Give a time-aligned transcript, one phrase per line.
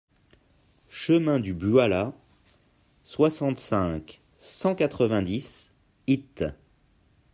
[0.89, 2.13] Chemin du Buala,
[3.03, 5.71] soixante-cinq, cent quatre-vingt-dix
[6.07, 6.45] Hitte